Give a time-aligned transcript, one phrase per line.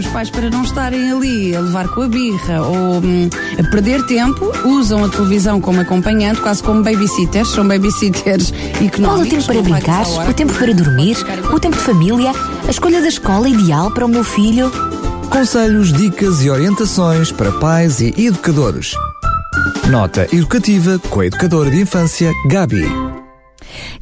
[0.00, 4.04] os pais, para não estarem ali a levar com a birra ou hum, a perder
[4.06, 8.52] tempo, usam a televisão como acompanhante, quase como babysitters, são babysitters
[8.84, 9.00] económicos.
[9.00, 10.06] Qual o tempo para brincar?
[10.28, 11.16] O tempo para dormir?
[11.52, 12.32] O tempo de família?
[12.66, 14.70] A escolha da escola ideal para o meu filho?
[15.30, 18.94] Conselhos, dicas e orientações para pais e educadores.
[19.90, 23.10] Nota educativa com a educadora de infância Gabi.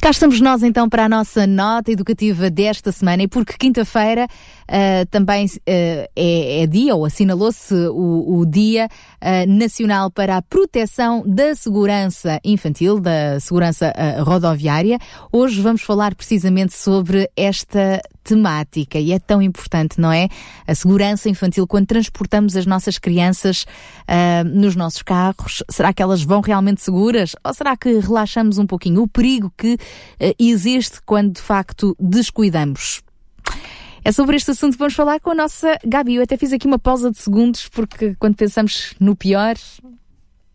[0.00, 4.26] Cá estamos nós então para a nossa nota educativa desta semana e porque quinta-feira
[4.68, 8.88] ah, também ah, é, é dia ou assinalou-se o, o Dia
[9.20, 13.92] ah, Nacional para a Proteção da Segurança Infantil, da Segurança
[14.24, 14.98] Rodoviária.
[15.32, 20.28] Hoje vamos falar precisamente sobre esta temática e é tão importante, não é?
[20.66, 23.64] A segurança infantil quando transportamos as nossas crianças
[24.52, 25.62] nos nossos carros.
[25.70, 27.34] Será que elas vão realmente seguras?
[27.42, 29.02] Ou será que relaxamos um pouquinho?
[29.02, 29.78] O perigo que
[30.38, 33.02] existe quando de facto descuidamos.
[34.08, 36.14] É sobre este assunto que vamos falar com a nossa Gabi.
[36.14, 39.54] Eu até fiz aqui uma pausa de segundos porque quando pensamos no pior,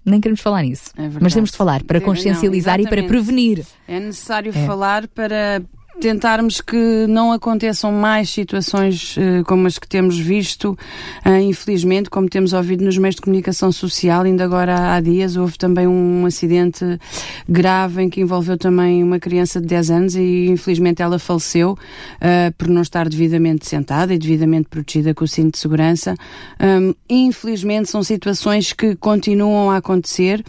[0.03, 0.89] nem queremos falar nisso.
[0.97, 1.07] É.
[1.21, 3.63] Mas temos de falar para Não, consciencializar e para prevenir.
[3.87, 5.61] É necessário falar para
[5.99, 10.77] tentarmos que não aconteçam mais situações eh, como as que temos visto,
[11.23, 14.23] eh, infelizmente, como temos ouvido nos meios de comunicação social.
[14.23, 16.99] Ainda agora há dias houve também um acidente
[17.47, 21.77] grave em que envolveu também uma criança de 10 anos e infelizmente ela faleceu
[22.19, 26.15] eh, por não estar devidamente sentada e devidamente protegida com o cinto de segurança.
[26.59, 30.43] Hum, infelizmente são situações que continuam a acontecer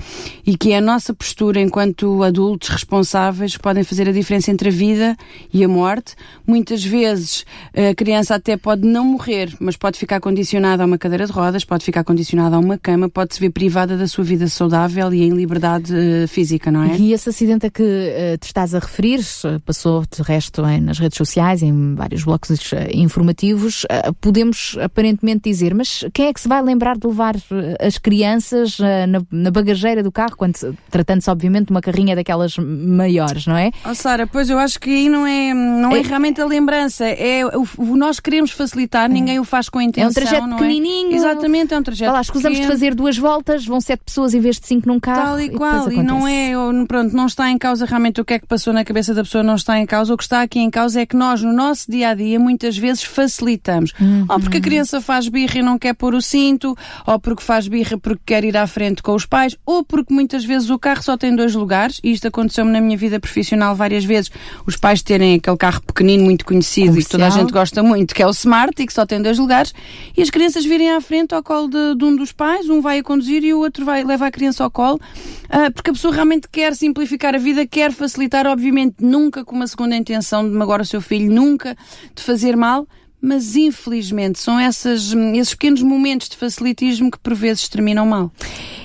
[0.47, 5.17] e que a nossa postura enquanto adultos responsáveis podem fazer a diferença entre a vida
[5.53, 6.15] e a morte.
[6.47, 7.45] Muitas vezes
[7.77, 11.65] a criança até pode não morrer, mas pode ficar condicionada a uma cadeira de rodas,
[11.65, 15.23] pode ficar condicionada a uma cama, pode se ver privada da sua vida saudável e
[15.23, 16.97] em liberdade eh, física, não é?
[16.97, 19.21] E esse acidente a que eh, te estás a referir
[19.65, 23.87] passou de resto em- nas redes sociais, em vários blocos eh, informativos.
[24.21, 27.35] Podemos aparentemente dizer, mas quem é que se vai lembrar de levar
[27.81, 32.57] as crianças na, na bagageira do carro, quando se- tratando-se obviamente de uma carrinha daquelas
[32.59, 33.71] maiores, não é?
[33.89, 37.05] Oh, Sara, pois eu acho que aí não é, não é, É- realmente a lembrança,
[37.05, 40.09] é o, o nós queremos facilitar, ninguém o faz com intenção.
[40.09, 41.13] É um trajeto não pequenininho.
[41.15, 44.59] Exatamente, é um trajeto lá, escusamos de fazer duas voltas, vão sete pessoas em vez
[44.59, 45.23] de cinco num carro.
[45.23, 46.53] Tal e depois qual, e não é,
[46.87, 49.43] pronto, não está em causa realmente o que é que passou na cabeça da pessoa,
[49.43, 50.13] não está em causa.
[50.13, 52.77] O que está aqui em causa é que nós, no nosso dia a dia, muitas
[52.77, 53.93] vezes facilitamos.
[54.01, 54.27] Uhum.
[54.29, 57.69] Ou porque a criança faz birra e não quer pôr o cinto, ou porque faz
[57.69, 61.03] birra porque quer ir à frente com os pais, ou porque muitas vezes o carro
[61.03, 64.31] só tem dois lugares, e isto aconteceu-me na minha vida profissional várias vezes,
[64.67, 67.47] os pais terem aquele carro pequenino, muito conhecido e que toda a Comercial.
[67.47, 69.73] gente gosta muito, que é o Smart e que só tem dois lugares,
[70.17, 72.99] e as crianças virem à frente ao colo de, de um dos pais, um vai
[72.99, 75.01] a conduzir e o outro vai leva a criança ao colo,
[75.49, 79.67] ah, porque a pessoa realmente quer simplificar a vida, quer facilitar, obviamente nunca com uma
[79.67, 81.77] segunda intenção de magoar o seu filho, nunca
[82.15, 82.87] de fazer mal,
[83.25, 88.31] mas infelizmente são essas, esses pequenos momentos de facilitismo que por vezes terminam mal.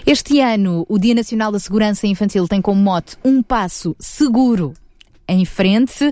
[0.06, 4.74] Este ano, o Dia Nacional da Segurança Infantil tem como mote um passo seguro
[5.32, 6.06] em frente.
[6.06, 6.12] Uh,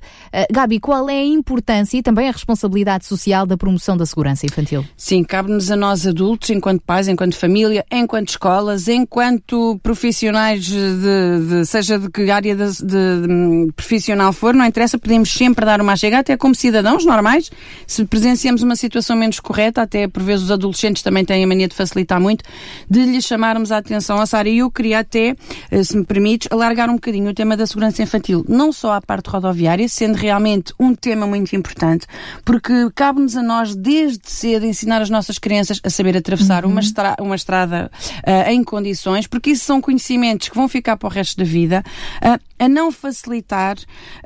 [0.52, 4.86] Gabi, qual é a importância e também a responsabilidade social da promoção da segurança infantil?
[4.96, 11.66] Sim, cabe-nos a nós adultos, enquanto pais, enquanto família, enquanto escolas, enquanto profissionais de, de-
[11.66, 15.96] seja de que área de, de- de profissional for, não interessa, podemos sempre dar uma
[15.96, 17.50] chega, até como cidadãos normais,
[17.86, 21.68] se presenciamos uma situação menos correta, até por vezes os adolescentes também têm a mania
[21.68, 22.44] de facilitar muito,
[22.90, 24.20] de lhes chamarmos a atenção.
[24.20, 25.36] A Sara, eu queria até,
[25.72, 29.02] eh, se me permites, alargar um bocadinho o tema da segurança infantil, não só à
[29.08, 32.06] parte rodoviária, sendo realmente um tema muito importante,
[32.44, 37.16] porque cabe-nos a nós, desde cedo, ensinar as nossas crianças a saber atravessar uma, estra
[37.20, 37.90] uma estrada
[38.26, 41.82] ah, em condições, porque isso são conhecimentos que vão ficar para o resto da vida,
[42.22, 43.78] ah, a não facilitar.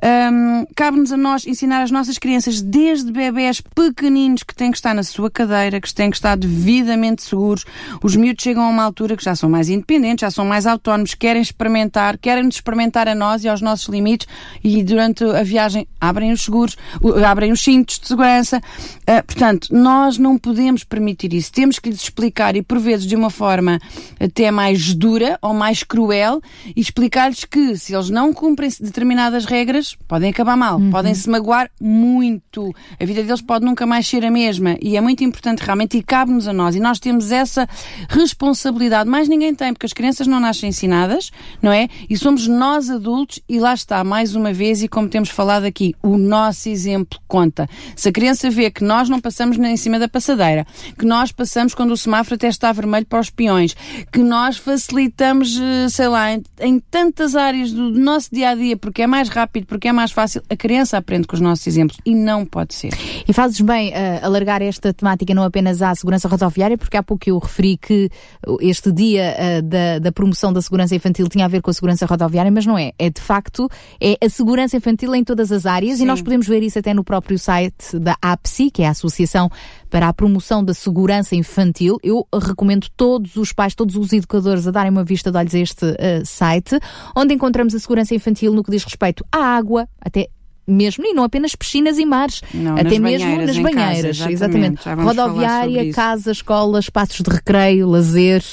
[0.02, 4.96] ahm, cabe-nos a nós ensinar as nossas crianças, desde bebés pequeninos, que têm que estar
[4.96, 7.66] na sua cadeira, que têm que estar devidamente seguros.
[8.02, 11.14] Os miúdos chegam a uma altura que já são mais independentes, já são mais autónomos,
[11.14, 14.28] querem experimentar, querem nos experimentar a nós e aos nossos limites
[14.64, 16.76] e durante a viagem abrem os seguros,
[17.26, 18.62] abrem os cintos de segurança.
[19.06, 21.52] Ah, portanto, nós não podemos permitir isso.
[21.52, 23.80] Temos que lhes explicar e por vezes de uma forma
[24.20, 26.42] até mais dura ou mais cruel
[26.76, 31.70] e explicar-lhes que se eles não cumprem determinadas regras, podem acabar mal, podem se magoar
[31.80, 32.74] muito.
[33.00, 36.04] A vida deles pode nunca mais ser a mesma e é muito importante realmente e
[36.04, 37.68] cabe-nos a nós e nós temos essa
[38.10, 39.10] responsabilidade.
[39.10, 41.32] Mais ninguém tem, porque as crianças não nascem ensinadas,
[41.62, 41.90] não é?
[42.10, 45.64] E somos nós adultos e lá está, mais uma uma vez e como temos falado
[45.64, 47.70] aqui, o nosso exemplo conta.
[47.96, 50.68] Se a criança vê que nós não passamos nem em cima da passadeira,
[51.00, 53.74] que nós passamos quando o semáforo até está vermelho para os peões,
[54.12, 58.76] que nós facilitamos, eh, sei lá, em, em tantas áreas do nosso dia a dia,
[58.76, 61.98] porque é mais rápido, porque é mais fácil, a criança aprende com os nossos exemplos
[62.06, 62.90] e não pode ser.
[63.26, 67.30] E fazes bem uh, alargar esta temática não apenas à segurança rodoviária, porque há pouco
[67.30, 68.10] eu referi que
[68.60, 72.06] este dia uh, da, da promoção da segurança infantil tinha a ver com a segurança
[72.06, 72.92] rodoviária, mas não é.
[73.00, 73.70] É de facto
[74.02, 76.04] é a segurança infantil em todas as áreas Sim.
[76.04, 79.52] e nós podemos ver isso até no próprio site da APSI, que é a Associação
[79.88, 82.00] para a Promoção da Segurança Infantil.
[82.02, 85.60] Eu recomendo todos os pais, todos os educadores a darem uma vista de olhos a
[85.60, 85.96] este uh,
[86.26, 86.80] site,
[87.16, 90.28] onde encontramos a segurança infantil no que diz respeito à água, até
[90.66, 94.82] mesmo, e não apenas piscinas e mares, não, até mesmo nas banheiras, casa, exatamente.
[94.82, 95.06] exatamente.
[95.06, 98.44] Rodoviária, casa, escola, espaços de recreio, lazer,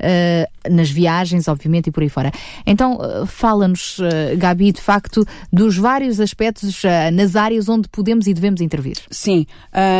[0.00, 2.32] uh, nas viagens, obviamente, e por aí fora.
[2.66, 6.82] Então, uh, fala-nos, uh, Gabi, de facto, dos vários aspectos
[7.12, 8.96] nas áreas onde podemos e devemos intervir.
[9.10, 9.46] Sim,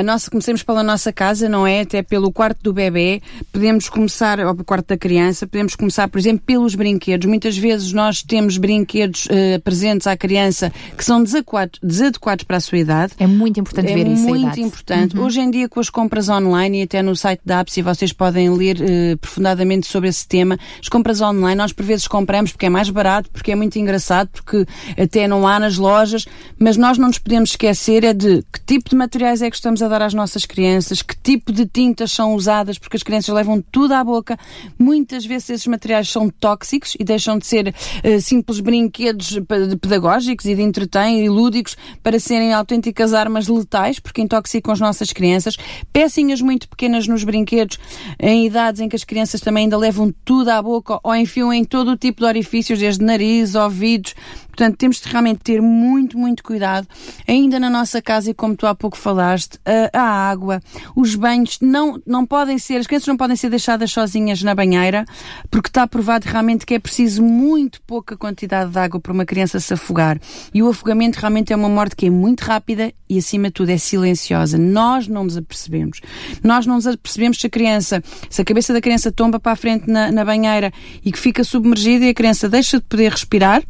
[0.05, 1.81] nós comecemos pela nossa casa, não é?
[1.81, 3.21] Até pelo quarto do bebê,
[3.53, 7.27] podemos começar, ou pelo quarto da criança, podemos começar, por exemplo, pelos brinquedos.
[7.27, 9.29] Muitas vezes nós temos brinquedos
[9.65, 13.13] presentes à criança que são desadequados, desadequados para a sua idade.
[13.19, 14.27] É muito importante é ver isso.
[14.27, 15.17] É muito importante.
[15.17, 15.25] Uhum.
[15.25, 18.51] Hoje em dia, com as compras online e até no site da APSI, vocês podem
[18.51, 18.77] ler
[19.21, 20.59] profundamente sobre esse tema.
[20.81, 24.29] As compras online, nós por vezes compramos porque é mais barato, porque é muito engraçado,
[24.33, 24.67] porque
[25.01, 26.27] até não há nas lojas,
[26.59, 29.83] mas nós não nos podemos esquecer é de que tipo de materiais é que estamos
[29.83, 33.63] a dar às nossas crianças, que tipo de tintas são usadas, porque as crianças levam
[33.71, 34.39] tudo à boca.
[34.79, 39.39] Muitas vezes esses materiais são tóxicos e deixam de ser uh, simples brinquedos
[39.81, 45.13] pedagógicos e de entretém e lúdicos para serem autênticas armas letais, porque intoxicam as nossas
[45.13, 45.57] crianças.
[45.93, 47.79] Pecinhas muito pequenas nos brinquedos,
[48.19, 51.65] em idades em que as crianças também ainda levam tudo à boca ou enfiam em
[51.65, 54.15] todo o tipo de orifícios, desde nariz, ouvidos,
[54.57, 56.89] Portanto, temos de realmente ter muito, muito cuidado.
[57.29, 60.63] Ainda na nossa casa, e como tu há pouco falaste, a, a, água,
[60.97, 65.05] os banhos não, não podem ser, as crianças não podem ser deixadas sozinhas na banheira,
[65.51, 69.61] porque está provado realmente que é preciso muito pouca quantidade de água para uma criança
[69.61, 70.19] se afogar.
[70.55, 73.71] E o afogamento realmente é uma morte que é muito rápida e, acima de tudo,
[73.71, 74.59] é silenciosa.
[74.59, 76.01] Nós não nos apercebemos.
[76.43, 79.57] Nós não nos apercebemos se a criança, se a cabeça da criança tomba para a
[79.57, 80.73] frente na, na banheira
[81.05, 83.63] e que fica submergida e a criança deixa de poder respirar,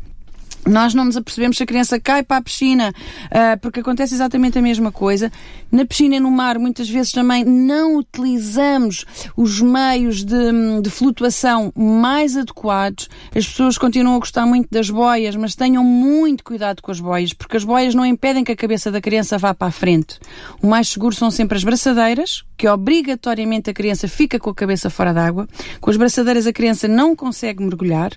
[0.67, 2.93] nós não nos apercebemos se a criança cai para a piscina,
[3.27, 5.31] uh, porque acontece exatamente a mesma coisa.
[5.71, 9.05] Na piscina e no mar, muitas vezes também não utilizamos
[9.37, 13.09] os meios de, de, flutuação mais adequados.
[13.35, 17.33] As pessoas continuam a gostar muito das boias, mas tenham muito cuidado com as boias,
[17.33, 20.19] porque as boias não impedem que a cabeça da criança vá para a frente.
[20.63, 24.89] O mais seguro são sempre as braçadeiras, que obrigatoriamente a criança fica com a cabeça
[24.89, 25.49] fora d'água.
[25.81, 28.13] Com as braçadeiras a criança não consegue mergulhar.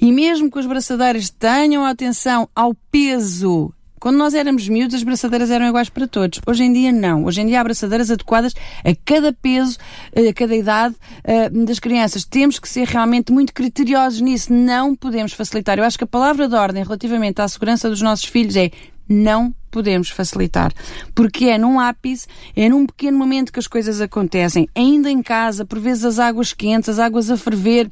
[0.00, 3.72] E mesmo que as braçadeiras tenham a atenção ao peso.
[4.02, 6.40] Quando nós éramos miúdos, as braçadeiras eram iguais para todos.
[6.44, 7.24] Hoje em dia, não.
[7.24, 8.52] Hoje em dia há braçadeiras adequadas
[8.84, 9.78] a cada peso,
[10.12, 12.24] eh, a cada idade uh, das crianças.
[12.24, 14.52] Temos que ser realmente muito criteriosos nisso.
[14.52, 15.78] Não podemos facilitar.
[15.78, 18.72] Eu acho que a palavra de ordem relativamente à segurança dos nossos filhos é
[19.08, 20.72] não podemos facilitar.
[21.14, 24.68] Porque é num ápice, é num pequeno momento que as coisas acontecem.
[24.74, 27.88] Ainda em casa, por vezes as águas quentes, as águas a ferver,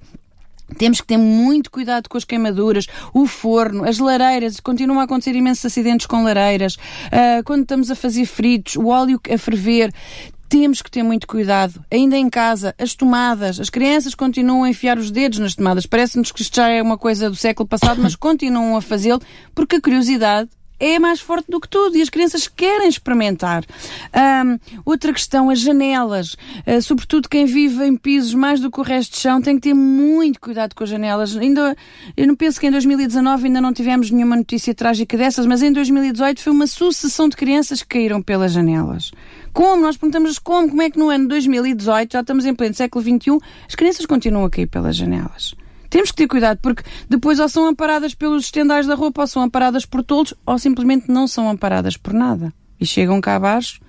[0.76, 5.34] temos que ter muito cuidado com as queimaduras, o forno, as lareiras, continuam a acontecer
[5.34, 9.93] imensos acidentes com lareiras, uh, quando estamos a fazer fritos, o óleo a ferver,
[10.50, 11.84] temos que ter muito cuidado.
[11.90, 15.87] Ainda em casa, as tomadas, as crianças continuam a enfiar os dedos nas tomadas.
[15.87, 19.23] Parece-nos que isto já é uma coisa do século passado, mas continuam a fazê-lo
[19.55, 20.50] porque a curiosidade
[20.81, 23.65] é mais forte do que tudo e as crianças querem experimentar.
[24.44, 26.32] Um, outra questão, as janelas.
[26.67, 29.62] Uh, sobretudo quem vive em pisos mais do que o resto de chão tem que
[29.69, 31.37] ter muito cuidado com as janelas.
[31.37, 31.76] Ainda,
[32.16, 35.73] eu não penso que em 2019 ainda não tivemos nenhuma notícia trágica dessas, mas em
[35.73, 39.12] 2018 foi uma sucessão de crianças que caíram pelas janelas.
[39.52, 39.83] Como?
[39.83, 43.38] Nós perguntamos como, como é que no ano 2018, já estamos em pleno século XXI,
[43.69, 45.54] as crianças continuam a cair pelas janelas.
[45.90, 49.42] Temos que ter cuidado, porque depois ou são amparadas pelos estendais da roupa, ou são
[49.42, 52.54] amparadas por todos, ou simplesmente não são amparadas por nada.
[52.80, 53.80] E chegam cá abaixo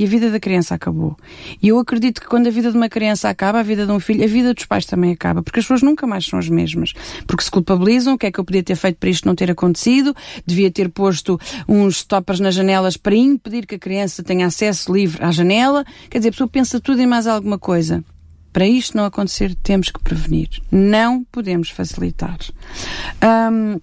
[0.00, 1.14] e a vida da criança acabou.
[1.62, 4.00] E eu acredito que quando a vida de uma criança acaba, a vida de um
[4.00, 6.94] filho, a vida dos pais também acaba, porque as pessoas nunca mais são as mesmas.
[7.26, 9.50] Porque se culpabilizam, o que é que eu podia ter feito para isto não ter
[9.50, 10.16] acontecido?
[10.46, 11.38] Devia ter posto
[11.68, 15.84] uns stoppers nas janelas para impedir que a criança tenha acesso livre à janela.
[16.08, 18.02] Quer dizer, a pessoa pensa tudo e mais alguma coisa.
[18.52, 20.48] Para isto não acontecer, temos que prevenir.
[20.70, 22.38] Não podemos facilitar.
[23.22, 23.80] Um,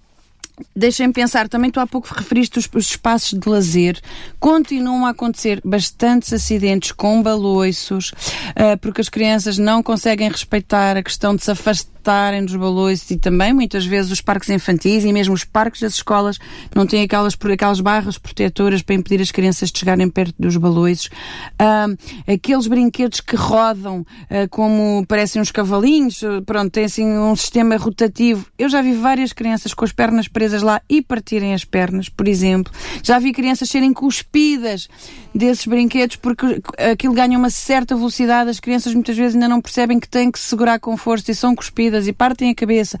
[0.74, 4.00] Deixem-me pensar, também tu há pouco referiste os, os, espaços de lazer.
[4.40, 11.02] Continuam a acontecer bastantes acidentes com baloiços, uh, porque as crianças não conseguem respeitar a
[11.02, 11.50] questão de se
[11.98, 15.94] afastarem dos baloiços e também muitas vezes os parques infantis e mesmo os parques das
[15.94, 16.38] escolas
[16.74, 20.56] não têm aquelas, aquelas barras protetoras para impedir as crianças de chegarem perto dos.
[20.58, 21.96] Uh,
[22.32, 28.46] aqueles brinquedos que rodam uh, como parecem uns cavalinhos, pronto, tem assim um sistema rotativo.
[28.58, 32.28] Eu já vi várias crianças com as pernas presas lá e partirem as pernas, por
[32.28, 32.72] exemplo.
[33.02, 34.88] Já vi crianças serem cuspidas
[35.34, 36.60] desses brinquedos porque
[36.92, 38.50] aquilo ganha uma certa velocidade.
[38.50, 41.34] As crianças muitas vezes ainda não percebem que têm que se segurar com força e
[41.34, 42.98] são cuspidas e partem a cabeça.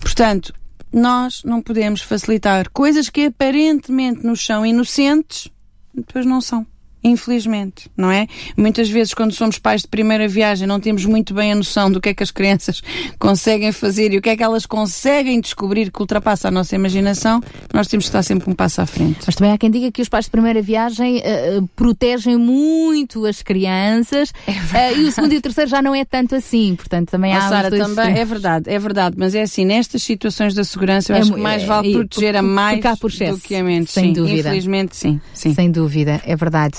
[0.00, 0.54] Portanto,
[0.92, 5.48] nós não podemos facilitar coisas que aparentemente nos são inocentes,
[5.94, 6.66] depois não são.
[7.04, 8.26] Infelizmente, não é?
[8.56, 12.00] Muitas vezes, quando somos pais de primeira viagem, não temos muito bem a noção do
[12.00, 12.80] que é que as crianças
[13.18, 17.42] conseguem fazer e o que é que elas conseguem descobrir que ultrapassa a nossa imaginação.
[17.72, 19.20] Nós temos que estar sempre um passo à frente.
[19.26, 23.42] Mas também há quem diga que os pais de primeira viagem uh, protegem muito as
[23.42, 26.74] crianças é uh, e o segundo e o terceiro já não é tanto assim.
[26.76, 27.48] Portanto, também oh, há.
[27.48, 31.20] Sara, também é verdade, é verdade, mas é assim, nestas situações da segurança, eu é,
[31.20, 33.90] acho que mais vale é, proteger a mais por do que a menos.
[33.90, 34.48] Sem sim, dúvida.
[34.48, 35.54] Infelizmente, sim, sim.
[35.54, 36.76] Sem dúvida, é verdade.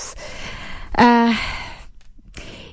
[0.96, 1.32] Ah,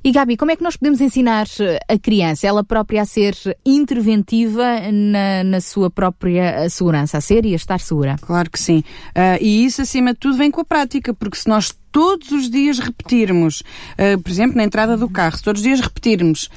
[0.03, 1.45] e Gabi, como é que nós podemos ensinar
[1.87, 7.53] a criança, ela própria, a ser interventiva na, na sua própria segurança, a ser e
[7.53, 8.15] a estar segura?
[8.19, 8.79] Claro que sim.
[9.09, 12.49] Uh, e isso, acima de tudo, vem com a prática, porque se nós todos os
[12.49, 16.49] dias repetirmos, uh, por exemplo, na entrada do carro, se todos os dias repetirmos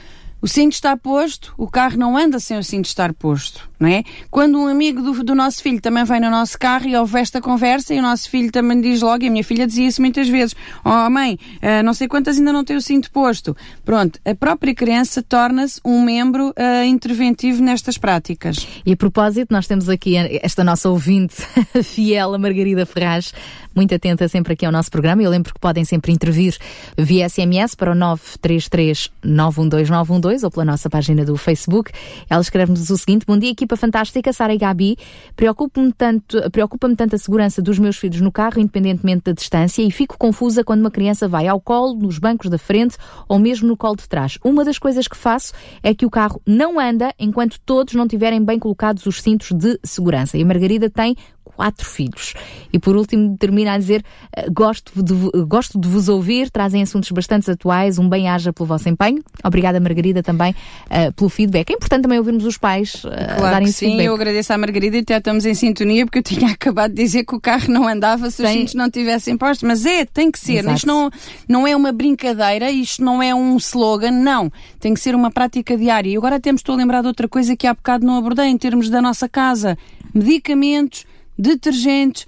[0.45, 4.05] o cinto está posto, o carro não anda sem o cinto estar posto, não é?
[4.31, 7.41] Quando um amigo do, do nosso filho também vem no nosso carro e houve esta
[7.41, 10.29] conversa e o nosso filho também diz logo, e a minha filha dizia isso muitas
[10.29, 13.57] vezes, oh mãe, uh, não sei quantas ainda não tem o cinto posto.
[13.87, 18.69] Pronto, a própria criança torna-se um membro uh, interventivo nestas práticas.
[18.85, 21.37] E a propósito, nós temos aqui esta nossa ouvinte
[21.83, 23.33] fiel, a Margarida Ferraz,
[23.75, 25.23] muito atenta sempre aqui ao nosso programa.
[25.23, 26.55] Eu lembro que podem sempre intervir
[26.99, 31.93] via SMS para o 933 912 ou pela nossa página do Facebook.
[32.29, 34.97] Ela escreve-nos o seguinte: Bom dia, equipa fantástica, Sara e Gabi.
[35.37, 39.91] Preocupa-me tanto, preocupa-me tanto a segurança dos meus filhos no carro, independentemente da distância, e
[39.91, 42.97] fico confusa quando uma criança vai ao colo, nos bancos da frente
[43.29, 44.39] ou mesmo no colo de trás.
[44.43, 48.43] Uma das coisas que faço é que o carro não anda enquanto todos não tiverem
[48.43, 50.39] bem colocados os cintos de segurança.
[50.39, 51.15] E a Margarida tem
[51.55, 52.35] quatro filhos.
[52.73, 54.05] E por último, termina a dizer:
[54.37, 55.15] eh, gosto de,
[55.47, 59.23] gosto de vos ouvir, trazem assuntos bastante atuais, um bem-aja pelo vosso empenho.
[59.43, 61.71] Obrigada, Margarida, também uh, pelo feedback.
[61.71, 64.07] É importante também ouvirmos os pais uh, claro darem sim, feedback.
[64.07, 67.25] eu agradeço à Margarida e até estamos em sintonia, porque eu tinha acabado de dizer
[67.25, 69.67] que o carro não andava se os cintos não tivessem postos.
[69.67, 70.59] Mas é, tem que ser.
[70.59, 70.77] Exato.
[70.77, 71.11] Isto não,
[71.49, 74.51] não é uma brincadeira, isto não é um slogan, não.
[74.81, 76.11] Tem que ser uma prática diária.
[76.11, 78.59] E agora temos, estou a lembrar de outra coisa que há bocado não abordei em
[78.59, 79.79] termos da nossa casa.
[80.13, 81.07] Medicamentos
[81.39, 82.27] detergentes,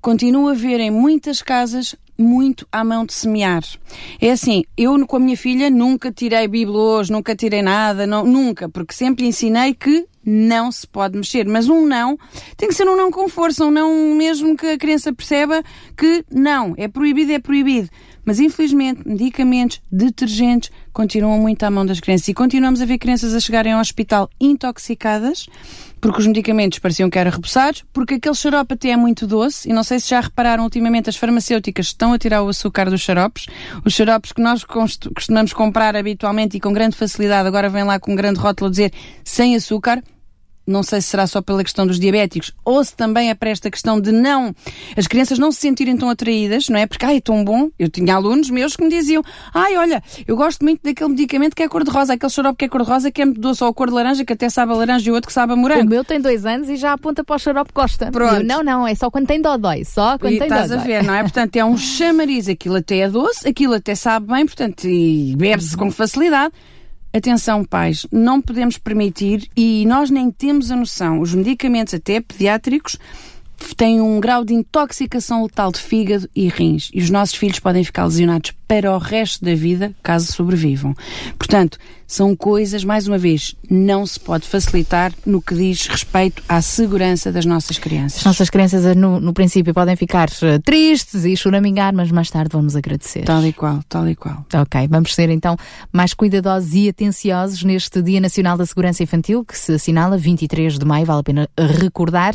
[0.00, 3.62] continua a haver em muitas casas muito à mão de semear.
[4.20, 8.68] É assim, eu com a minha filha nunca tirei bibelôs, nunca tirei nada, não, nunca,
[8.68, 11.46] porque sempre ensinei que não se pode mexer.
[11.46, 12.16] Mas um não
[12.56, 15.62] tem que ser um não com força, um não mesmo que a criança perceba
[15.96, 17.88] que não, é proibido, é proibido.
[18.24, 23.34] Mas infelizmente, medicamentos, detergentes continuam muito à mão das crianças e continuamos a ver crianças
[23.34, 25.48] a chegarem ao hospital intoxicadas
[26.02, 29.72] porque os medicamentos pareciam que eram repousados, porque aquele xarope até é muito doce, e
[29.72, 33.46] não sei se já repararam ultimamente as farmacêuticas estão a tirar o açúcar dos xaropes.
[33.84, 38.12] Os xaropes que nós costumamos comprar habitualmente e com grande facilidade, agora vem lá com
[38.12, 38.92] um grande rótulo dizer
[39.22, 40.02] sem açúcar
[40.66, 43.70] não sei se será só pela questão dos diabéticos ou se também é para esta
[43.70, 44.54] questão de não,
[44.96, 46.86] as crianças não se sentirem tão atraídas, não é?
[46.86, 47.70] Porque, ai, é tão bom.
[47.78, 51.62] Eu tinha alunos meus que me diziam, ai, olha, eu gosto muito daquele medicamento que
[51.62, 53.94] é cor-de-rosa, aquele xarope que é cor-de-rosa, que é muito doce, ou a cor de
[53.94, 55.86] laranja, que até sabe a laranja e o outro que sabe a morango.
[55.86, 58.10] O meu tem dois anos e já aponta para o xarope Costa.
[58.10, 58.36] Pronto.
[58.36, 60.82] Eu, não, não, é só quando tem dodói, só quando e tem estás dodói.
[60.82, 61.22] a ver, não é?
[61.22, 65.76] Portanto, é um chamariz, aquilo até é doce, aquilo até sabe bem, portanto, e bebe-se
[65.76, 66.52] com facilidade.
[67.14, 71.20] Atenção, pais, não podemos permitir e nós nem temos a noção.
[71.20, 72.96] Os medicamentos, até pediátricos,
[73.76, 77.84] têm um grau de intoxicação letal de fígado e rins e os nossos filhos podem
[77.84, 80.94] ficar lesionados para o resto da vida caso sobrevivam.
[81.36, 81.76] Portanto,
[82.06, 87.30] são coisas, mais uma vez, não se pode facilitar no que diz respeito à segurança
[87.30, 88.20] das nossas crianças.
[88.20, 92.30] As nossas crianças, eh, no, no princípio, podem ficar eh, tristes e choramingar, mas mais
[92.30, 93.24] tarde vamos agradecer.
[93.24, 94.44] Tal e qual, tal e qual.
[94.54, 95.54] Ok, vamos ser então
[95.92, 100.84] mais cuidadosos e atenciosos neste Dia Nacional da Segurança Infantil, que se assinala 23 de
[100.86, 102.34] maio, vale a pena recordar.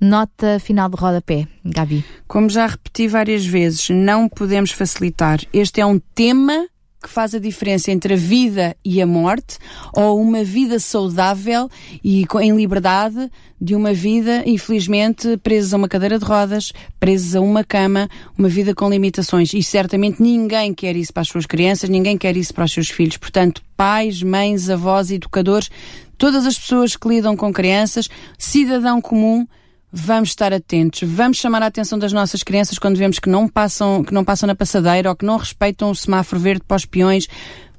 [0.00, 2.04] Nota final de rodapé, Gabi.
[2.28, 5.40] Como já repeti várias vezes, não podemos facilitar.
[5.52, 6.68] Este é um tema
[7.02, 9.58] que faz a diferença entre a vida e a morte,
[9.92, 11.70] ou uma vida saudável
[12.02, 17.42] e em liberdade de uma vida, infelizmente, presa a uma cadeira de rodas, presa a
[17.42, 19.54] uma cama, uma vida com limitações.
[19.54, 22.90] E certamente ninguém quer isso para as suas crianças, ninguém quer isso para os seus
[22.90, 23.16] filhos.
[23.16, 25.70] Portanto, pais, mães, avós, educadores,
[26.16, 29.46] todas as pessoas que lidam com crianças, cidadão comum,
[29.92, 34.04] vamos estar atentos, vamos chamar a atenção das nossas crianças quando vemos que não passam,
[34.04, 37.26] que não passam na passadeira ou que não respeitam o semáforo verde para os peões.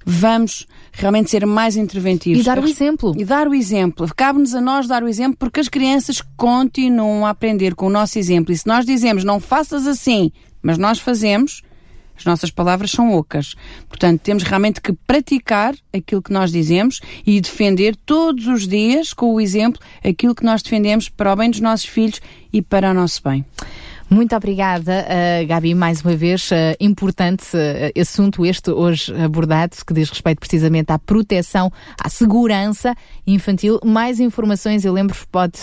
[0.06, 2.42] Vamos realmente ser mais interventivos.
[2.42, 3.14] E dar o exemplo.
[3.18, 4.08] E dar o exemplo.
[4.16, 8.18] Cabe-nos a nós dar o exemplo porque as crianças continuam a aprender com o nosso
[8.18, 8.52] exemplo.
[8.52, 10.32] E se nós dizemos não faças assim,
[10.64, 11.62] mas nós fazemos,
[12.20, 13.56] as nossas palavras são ocas.
[13.88, 19.34] Portanto, temos realmente que praticar aquilo que nós dizemos e defender todos os dias, com
[19.34, 22.22] o exemplo, aquilo que nós defendemos para o bem dos nossos filhos
[22.52, 23.46] e para o nosso bem.
[24.10, 26.50] Muito obrigada, uh, Gabi, mais uma vez.
[26.50, 31.72] Uh, importante uh, assunto este hoje abordado, que diz respeito precisamente à proteção,
[32.04, 32.96] à segurança
[33.28, 33.80] infantil.
[33.86, 35.60] Mais informações, eu lembro, pode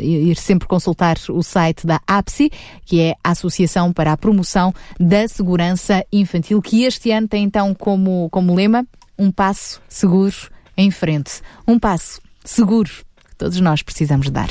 [0.00, 2.50] ir sempre consultar o site da APSI,
[2.86, 7.74] que é a Associação para a Promoção da Segurança Infantil, que este ano tem então
[7.74, 8.86] como, como lema
[9.18, 10.36] um passo seguro
[10.76, 11.42] em frente.
[11.66, 14.50] Um passo seguro que todos nós precisamos dar.